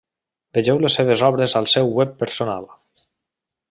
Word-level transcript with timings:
Vegeu 0.57 0.81
les 0.85 0.95
seves 1.01 1.23
obres 1.29 1.55
al 1.61 1.71
seu 1.77 1.95
Web 2.01 2.19
personal. 2.25 2.69